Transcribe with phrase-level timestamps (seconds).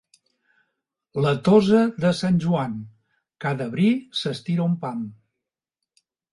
[1.25, 2.75] La tosa de Sant Joan,
[3.47, 3.93] cada bri
[4.23, 5.09] s'estira un pam.